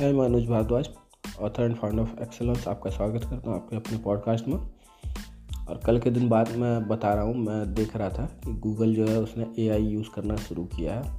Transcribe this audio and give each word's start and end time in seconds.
मैं 0.00 0.12
Manoj 0.12 0.46
Bhardwaj 0.46 0.88
author 1.40 1.62
and 1.62 1.76
founder 1.76 2.02
of 2.02 2.18
excellence 2.22 2.66
आपका 2.68 2.90
स्वागत 2.90 3.24
करता 3.24 3.50
हूँ 3.50 3.54
आपके 3.56 3.76
अपने 3.76 3.98
पॉडकास्ट 3.98 4.48
में। 4.48 4.56
और 5.68 5.80
कल 5.86 5.98
के 5.98 6.10
दिन 6.10 6.28
बाद 6.28 6.50
मैं 6.56 6.88
बता 6.88 7.12
रहा 7.14 7.24
हूँ, 7.24 7.34
मैं 7.34 7.74
देख 7.74 7.96
रहा 7.96 8.08
था 8.08 8.26
कि 8.44 8.52
गूगल 8.54 8.94
जो 8.94 9.06
है 9.06 9.20
उसने 9.20 9.46
एआई 9.58 9.82
यूज़ 9.82 10.08
करना 10.14 10.36
शुरू 10.36 10.64
किया 10.64 10.94
है। 10.94 11.12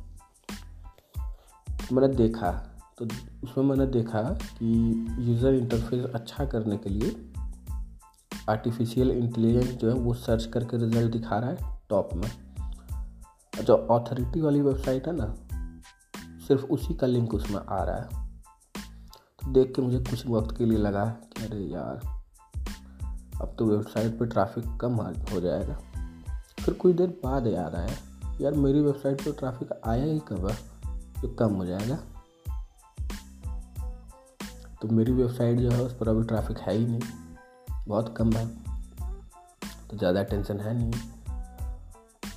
मैंने 1.93 2.07
देखा 2.15 2.51
तो 2.97 3.05
उसमें 3.43 3.63
मैंने 3.65 3.85
देखा 3.85 4.21
कि 4.21 5.05
यूज़र 5.19 5.53
इंटरफेस 5.53 6.05
अच्छा 6.05 6.45
करने 6.45 6.77
के 6.77 6.89
लिए 6.89 7.15
आर्टिफिशियल 8.49 9.11
इंटेलिजेंस 9.11 9.71
जो 9.71 9.89
है 9.89 9.95
वो 9.95 10.13
सर्च 10.13 10.45
करके 10.45 10.77
रिज़ल्ट 10.77 11.11
दिखा 11.11 11.39
रहा 11.39 11.49
है 11.49 11.79
टॉप 11.89 12.13
में। 12.13 12.29
जो 13.63 13.75
अथॉरिटी 13.75 14.41
वाली 14.41 14.61
वेबसाइट 14.61 15.07
है 15.07 15.15
ना, 15.15 15.33
सिर्फ़ 16.47 16.65
उसी 16.65 16.93
का 16.93 17.07
लिंक 17.07 17.33
उसमें 17.33 17.59
आ 17.59 17.83
रहा 17.83 17.95
है। 17.95 18.26
देख 19.47 19.73
के 19.75 19.81
मुझे 19.81 19.99
कुछ 19.99 20.27
वक्त 20.27 20.57
के 20.57 20.65
लिए 20.65 20.77
लगा 20.77 21.05
कि 21.05 21.45
अरे 21.45 21.59
यार, 21.59 21.99
अब 23.41 23.55
तो 23.59 23.65
वेबसाइट 23.65 24.19
पे 24.19 24.25
ट्रैफ़िक 24.25 24.77
कम 24.81 24.95
हो 25.33 25.39
जाएगा। 25.39 25.77
फिर 26.59 26.73
कुछ 26.73 26.95
देर 26.95 27.07
बाद 27.23 27.47
याद 27.47 27.75
आया, 27.75 27.95
यार 28.41 28.53
मेरी 28.53 28.81
वेबसाइट 28.81 29.21
पे 29.21 29.31
ट्रैफ़िक 29.31 29.69
आया 29.85 30.03
ही 30.03 30.19
कब 30.19 30.47
है? 30.47 30.77
कम 31.39 31.53
हो 31.53 31.65
जाएगा। 31.65 31.95
तो 34.81 34.87
मेरी 34.87 35.11
वेबसाइट 35.11 35.59
जो 35.59 35.71
है, 35.71 35.83
उस 35.83 35.93
पर 35.97 36.09
अभी 36.09 36.23
ट्रैफ़िक 36.23 36.57
है 36.57 36.73
ही 36.73 36.85
नहीं। 36.87 37.01
बहुत 37.87 38.13
कम 38.17 38.31
है। 38.31 38.47
तो 39.89 39.97
ज़्यादा 39.97 40.23
टेंशन 40.23 40.59
है 40.59 40.73
नहीं। 40.77 40.93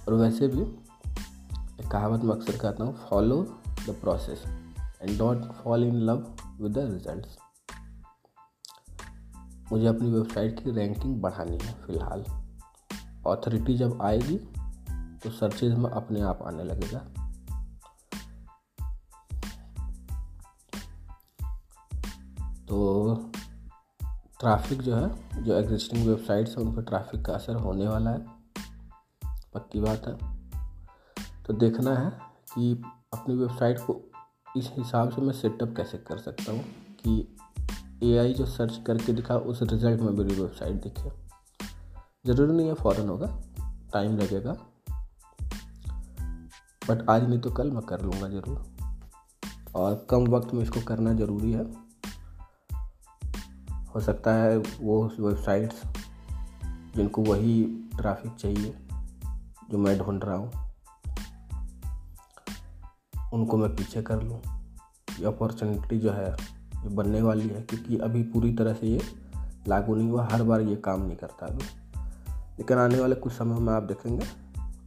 और 0.09 0.15
वैसे 0.15 0.49
भी, 0.49 0.63
एक 1.81 1.89
कहावत 1.93 2.21
मैं 2.21 2.35
अक्सर 2.35 2.57
कहता 2.57 2.85
हूँ 2.85 2.97
follow 3.11 3.43
the 3.89 3.91
process 3.91 4.45
and 5.02 5.19
don't 5.19 5.43
fall 5.52 5.85
in 5.85 5.95
love 5.95 6.17
with 6.61 6.73
the 6.73 6.79
results 6.79 7.39
मुझे 9.73 9.87
अपनी 9.87 10.11
वेबसाइट 10.11 10.65
की 10.65 10.71
रैंकिंग 10.71 11.21
बढ़ानी 11.23 11.59
है 11.63 11.83
फ़िलहाल। 11.83 12.25
ऑथोरिटी 13.27 13.77
जब 13.79 14.02
आएगी 14.02 14.37
तो 15.23 15.30
सर्चेज 15.30 15.75
में 15.75 15.91
अपने 15.91 16.21
आप 16.21 16.43
आने 16.43 16.65
लगेगा। 16.65 16.99
तो 22.69 23.15
ट्रैफ़िक 24.41 24.83
जो 24.83 24.97
है, 24.97 25.43
जो 25.45 25.55
एग्जिस्टिंग 25.55 26.07
वेबसाइट्स 26.07 26.59
हैं, 26.59 26.65
उन 26.65 26.77
पर 26.77 26.83
ट्रैफ़िक 26.83 27.24
का 27.24 27.35
असर 27.35 27.57
होने 27.57 27.89
वाला 27.89 28.11
है। 28.11 28.27
पक्की 29.55 29.80
बात 29.80 30.07
है। 30.07 30.41
तो 31.47 31.52
देखना 31.52 31.95
है 31.95 32.11
कि 32.55 32.83
अपनी 33.15 33.35
वेबसाइट 33.35 33.79
को 33.79 34.10
इस 34.56 34.70
हिसाब 34.79 35.10
से 35.10 35.20
मैं 35.20 35.32
सेटअप 35.32 35.74
कैसे 35.76 35.98
कर 35.98 36.18
सकता 36.18 36.52
हूँ 36.52 36.65
कि 37.01 37.37
एआई 38.02 38.32
जो 38.34 38.46
सर्च 38.46 38.80
करके 38.87 39.12
दिखा, 39.12 39.37
उस 39.37 39.62
रिज़ल्ट 39.62 40.01
में 40.01 40.12
मेरी 40.12 40.40
वेबसाइट 40.40 40.82
दिखे। 40.82 41.10
ज़रूरी 42.26 42.52
नहीं 42.52 42.68
है 42.68 42.74
फ़ौरन 42.74 43.09
होगा 43.09 43.43
टाइम 43.93 44.16
लगेगा। 44.18 44.52
बट 46.88 47.10
आज 47.10 47.28
नहीं 47.28 47.38
तो 47.38 47.51
कल 47.51 47.71
मैं 47.71 47.82
कर 47.82 48.01
लूँगा 48.01 48.28
ज़रूर। 48.28 48.66
और 49.74 50.06
कम 50.10 50.26
वक्त 50.26 50.54
में 50.54 50.62
इसको 50.62 50.80
करना 50.80 51.12
ज़रूरी 51.12 51.52
है। 51.52 51.65
हो 53.95 54.01
सकता 54.01 54.34
है 54.34 54.56
वो 54.59 55.12
वेबसाइट्स 55.21 55.82
जिनको 56.96 57.23
वही 57.23 57.65
ट्रैफ़िक 57.98 58.32
चाहिए, 58.32 58.78
जो 59.71 59.78
मैं 59.78 59.98
ढूंढ 59.98 60.24
रहा 60.24 60.37
हूँ। 60.37 60.70
उनको 63.35 63.57
मैं 63.57 63.77
पीछे 63.77 64.03
कर 64.03 64.23
लूँ। 64.23 64.41
ये 65.21 65.27
अपॉर्चुनिटी 65.27 65.99
जो 65.99 66.13
है, 66.13 66.33
ये 66.77 66.89
बनने 66.89 67.23
वाली 67.23 67.49
है, 67.49 67.63
क्योंकि 67.63 67.99
अभी 67.99 68.23
पूरी 68.23 68.55
तरह 68.55 68.75
से 68.75 68.87
ये 68.87 69.01
लागू 69.69 69.95
नहीं 69.95 70.11
हुआ। 70.11 70.29
हर 70.33 70.43
बार 70.43 70.61
ये 70.61 70.77
काम 70.77 71.03
नहीं 71.03 71.17
करता 71.17 71.47
अभी। 71.47 71.65
लेकिन 72.59 72.79
आने 72.79 73.01
वाले 73.01 73.15
कुछ 73.15 73.33
समय 73.33 73.61
में 73.61 73.73
आप 73.73 73.83
देखेंगे 73.83 74.27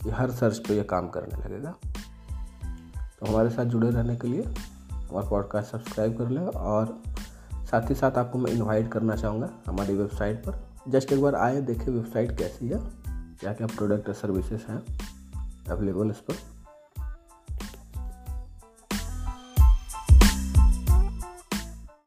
कि 0.04 0.10
हर 0.10 0.32
सर्च 0.32 0.58
पे 0.58 0.76
ये 0.76 0.84
काम 0.84 1.10
करने 1.10 1.44
लगेगा। 1.44 1.76
तो 3.20 3.26
हमारे 3.26 3.50
साथ 3.50 3.66
जुड़े 3.66 3.90
रहने 3.90 4.16
के 4.16 4.28
लिए 4.28 4.42
हमारा 4.92 5.30
पॉडकास्ट 5.30 5.72
सब्सक्राइब 5.72 6.18
कर 6.18 6.30
लें 6.30 6.46
और 6.46 7.04
साथ 7.72 7.90
ही 7.90 7.96
साथ 7.96 8.12
आपको 8.12 8.40
मैं 8.40 8.52
इनवाइट 8.52 8.92
करना 8.92 9.16
चाहूँगा 9.16 9.50
हमारी 9.68 9.96
वेबसाइट 9.98 10.38
पर। 10.38 10.68
जस्ट 10.88 11.12
एक 11.12 11.22
बार 11.22 11.36
आए, 11.36 11.62
देखें 11.62 11.92
वेबसाइट 11.92 12.38
कैसी 12.38 12.68
है 12.68 12.80
क्या 13.40 13.54
क्या 13.54 13.68
प्रोडक्ट 13.68 14.08
और 14.08 14.14
सर्विसेज़ 14.14 14.62
हैं 14.72 15.00
अवेलेबल 15.70 16.10
इस 16.10 16.18
पर। 16.18 16.53